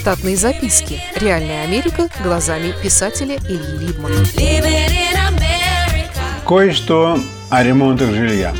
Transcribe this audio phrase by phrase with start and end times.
[0.00, 0.98] Штатные записки.
[1.14, 4.14] Реальная Америка глазами писателя Ильи Либмана.
[6.48, 7.18] Кое-что
[7.50, 8.54] о ремонтах жилья.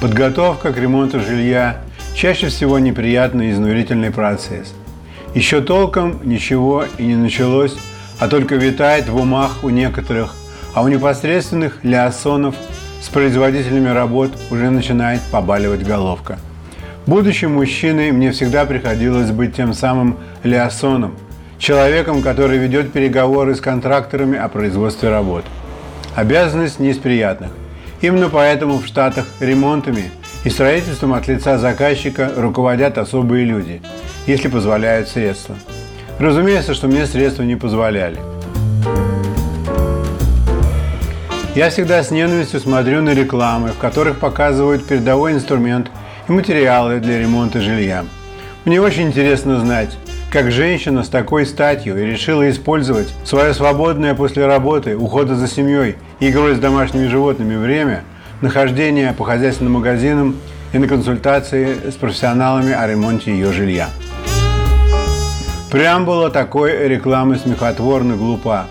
[0.00, 1.82] Подготовка к ремонту жилья
[2.16, 4.74] чаще всего неприятный и изнурительный процесс.
[5.32, 7.76] Еще толком ничего и не началось,
[8.18, 10.34] а только витает в умах у некоторых,
[10.74, 12.56] а у непосредственных леосонов
[13.00, 16.40] с производителями работ уже начинает побаливать головка.
[17.06, 21.14] Будучи мужчиной, мне всегда приходилось быть тем самым леосоном,
[21.56, 25.44] человеком, который ведет переговоры с контракторами о производстве работ.
[26.16, 27.50] Обязанность не из приятных.
[28.00, 30.10] Именно поэтому в Штатах ремонтами
[30.42, 33.82] и строительством от лица заказчика руководят особые люди,
[34.26, 35.54] если позволяют средства.
[36.18, 38.18] Разумеется, что мне средства не позволяли.
[41.54, 45.88] Я всегда с ненавистью смотрю на рекламы, в которых показывают передовой инструмент
[46.28, 48.04] и материалы для ремонта жилья.
[48.64, 49.96] Мне очень интересно знать,
[50.30, 55.96] как женщина с такой статью и решила использовать свое свободное после работы, ухода за семьей
[56.20, 58.02] игрой с домашними животными время,
[58.40, 60.36] нахождение по хозяйственным магазинам
[60.72, 63.88] и на консультации с профессионалами о ремонте ее жилья.
[65.70, 68.66] Преамбула такой рекламы смехотворно глупа.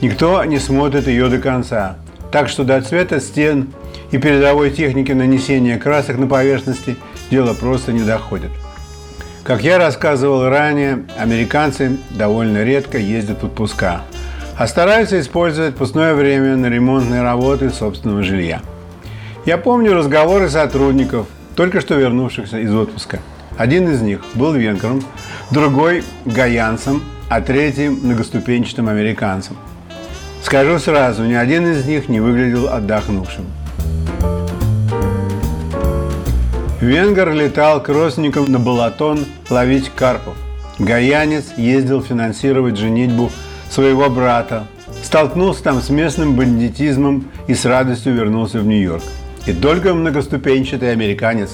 [0.00, 1.96] Никто не смотрит ее до конца.
[2.30, 3.68] Так что до цвета стен
[4.12, 6.96] и передовой техники нанесения красок на поверхности
[7.30, 8.50] дело просто не доходит.
[9.42, 14.02] Как я рассказывал ранее, американцы довольно редко ездят в отпуска,
[14.56, 18.60] а стараются использовать пустное время на ремонтные работы собственного жилья.
[19.44, 23.18] Я помню разговоры сотрудников, только что вернувшихся из отпуска.
[23.56, 25.02] Один из них был венгром,
[25.50, 29.56] другой– гаянцем, а третий– многоступенчатым американцем–
[30.42, 33.46] Скажу сразу, ни один из них не выглядел отдохнувшим.
[36.82, 37.88] Венгер летал к
[38.48, 40.34] на Балатон ловить карпов.
[40.80, 43.30] Гаянец ездил финансировать женитьбу
[43.70, 44.66] своего брата.
[45.04, 49.04] Столкнулся там с местным бандитизмом и с радостью вернулся в Нью-Йорк.
[49.46, 51.50] И только многоступенчатый американец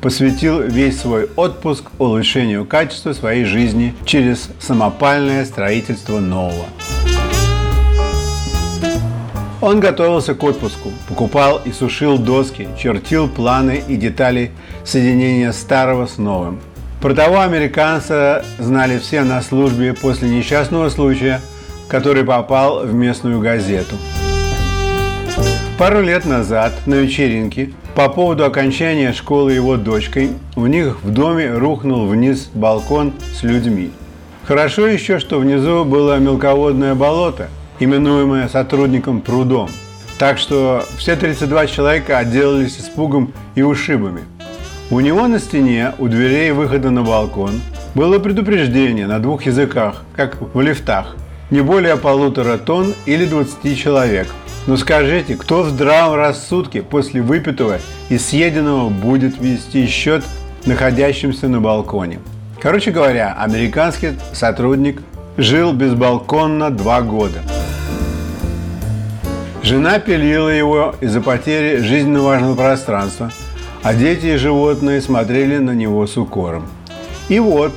[0.00, 6.64] посвятил весь свой отпуск улучшению качества своей жизни через самопальное строительство нового.
[9.62, 14.50] Он готовился к отпуску, покупал и сушил доски, чертил планы и детали
[14.84, 16.58] соединения старого с новым.
[17.00, 21.40] Про того американца знали все на службе после несчастного случая,
[21.86, 23.94] который попал в местную газету.
[25.78, 31.48] Пару лет назад на вечеринке по поводу окончания школы его дочкой у них в доме
[31.52, 33.92] рухнул вниз балкон с людьми.
[34.42, 39.68] Хорошо еще, что внизу было мелководное болото– именуемое сотрудником прудом.
[40.18, 44.22] Так что все 32 человека отделались испугом и ушибами.
[44.90, 47.60] У него на стене, у дверей выхода на балкон,
[47.94, 51.16] было предупреждение на двух языках, как в лифтах.
[51.50, 54.28] Не более полутора тонн или 20 человек.
[54.66, 57.78] Но скажите, кто в здравом рассудке после выпитого
[58.08, 60.24] и съеденного будет вести счет
[60.66, 62.20] находящимся на балконе?
[62.60, 65.02] Короче говоря, американский сотрудник
[65.36, 67.40] жил безбалконно два года.
[69.62, 73.30] Жена пилила его из-за потери жизненно важного пространства,
[73.84, 76.66] а дети и животные смотрели на него с укором.
[77.28, 77.72] И вот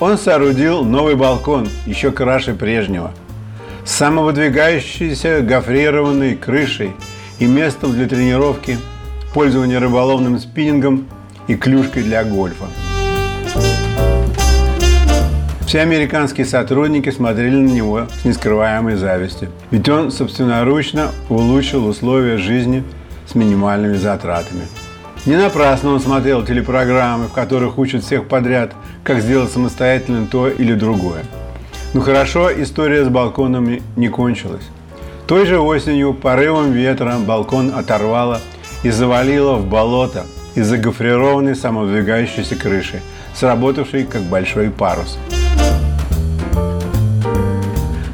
[0.00, 3.12] он соорудил новый балкон, еще краше прежнего,
[3.84, 6.92] с самовыдвигающейся гофрированной крышей
[7.38, 8.78] и местом для тренировки,
[9.32, 11.06] пользования рыболовным спиннингом
[11.46, 12.66] и клюшкой для гольфа.
[15.70, 22.82] Все американские сотрудники смотрели на него с нескрываемой завистью, ведь он собственноручно улучшил условия жизни
[23.28, 24.62] с минимальными затратами.
[25.26, 28.72] Не напрасно он смотрел телепрограммы, в которых учат всех подряд,
[29.04, 31.22] как сделать самостоятельно то или другое.
[31.94, 34.66] Ну хорошо, история с балконами не кончилась.
[35.28, 38.40] Той же осенью порывом ветра балкон оторвало
[38.82, 40.24] и завалило в болото
[40.56, 43.00] из-за гофрированной самодвигающейся крыши,
[43.34, 45.16] сработавшей как большой парус.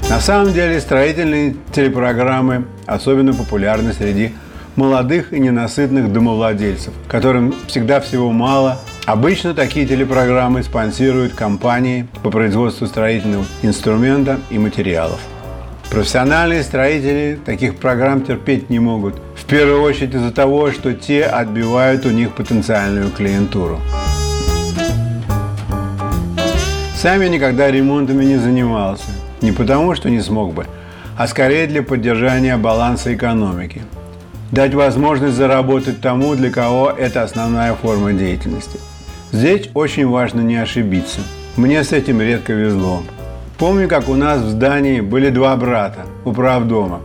[0.09, 4.33] На самом деле строительные телепрограммы особенно популярны среди
[4.77, 8.79] молодых и ненасытных домовладельцев, которым всегда всего мало.
[9.05, 15.19] Обычно такие телепрограммы спонсируют компании по производству строительного инструмента и материалов.
[15.91, 19.17] Профессиональные строители таких программ терпеть не могут.
[19.35, 23.81] В первую очередь из-за того, что те отбивают у них потенциальную клиентуру.
[26.97, 29.05] Сами никогда ремонтами не занимался.
[29.43, 30.67] Не потому, что не смог бы,
[31.17, 33.83] а скорее для поддержания баланса экономики.
[34.51, 38.79] Дать возможность заработать тому, для кого это основная форма деятельности.
[39.33, 41.21] Здесь очень важно не ошибиться.
[41.57, 43.03] Мне с этим редко везло.
[43.59, 47.01] Помню, как у нас в здании были два брата у правдома,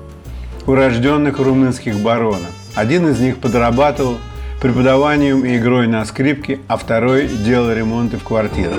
[0.67, 2.51] урожденных румынских баронов.
[2.75, 4.17] Один из них подрабатывал
[4.61, 8.77] преподаванием и игрой на скрипке, а второй делал ремонты в квартирах.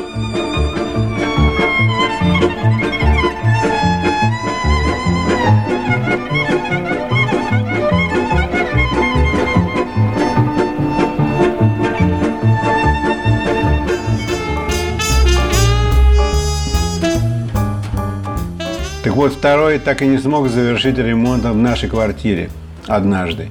[19.23, 22.51] Вот, второй так и не смог завершить ремонт в нашей квартире
[22.89, 23.51] однажды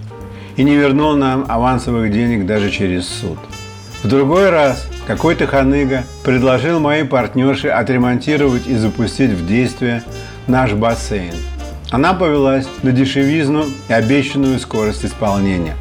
[0.58, 3.38] и не вернул нам авансовых денег даже через суд.
[4.04, 10.04] В другой раз какой-то ханыга предложил моей партнерше отремонтировать и запустить в действие
[10.46, 11.36] наш бассейн.
[11.90, 15.78] Она повелась на дешевизну и обещанную скорость исполнения.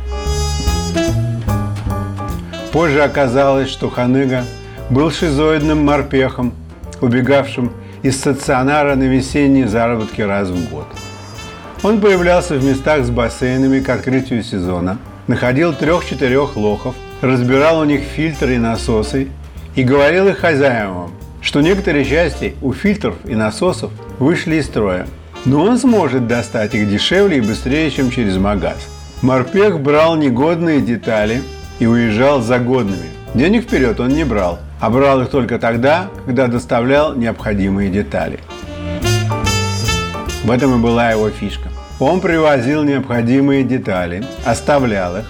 [2.70, 4.44] Позже оказалось, что ханыга
[4.88, 6.54] был шизоидным морпехом,
[7.00, 7.72] убегавшим
[8.02, 10.86] из стационара на весенние заработки раз в год.
[11.82, 18.02] Он появлялся в местах с бассейнами к открытию сезона, находил трех-четырех лохов, разбирал у них
[18.02, 19.28] фильтры и насосы
[19.74, 25.06] и говорил их хозяевам, что некоторые части у фильтров и насосов вышли из строя,
[25.44, 28.78] но он сможет достать их дешевле и быстрее, чем через магаз.
[29.22, 31.42] Морпех брал негодные детали
[31.78, 33.08] и уезжал за годными.
[33.34, 38.40] Денег вперед он не брал– а брал их только тогда, когда доставлял необходимые детали.
[40.44, 41.68] В этом и была его фишка.
[41.98, 45.24] Он привозил необходимые детали, оставлял их,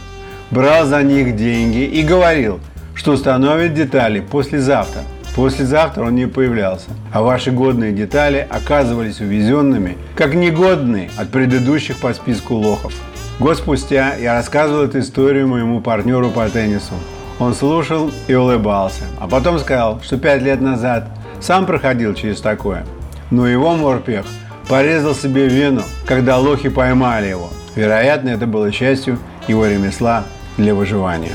[0.52, 2.60] брал за них деньги и говорил,
[2.94, 5.02] что установит детали послезавтра.
[5.34, 12.12] Послезавтра он не появлялся, а ваши годные детали оказывались увезенными, как негодные от предыдущих по
[12.14, 12.92] списку лохов.
[13.38, 16.94] Год спустя я рассказывал эту историю моему партнеру по теннису.
[17.40, 21.08] Он слушал и улыбался, а потом сказал, что пять лет назад
[21.40, 22.84] сам проходил через такое.
[23.30, 24.26] Но его морпех
[24.68, 27.48] порезал себе вену, когда лохи поймали его.
[27.74, 30.24] Вероятно, это было частью его ремесла
[30.58, 31.34] для выживания.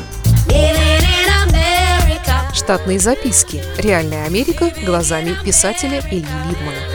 [2.53, 3.63] Штатные записки.
[3.79, 6.94] Реальная Америка глазами писателя Ильи Либмана.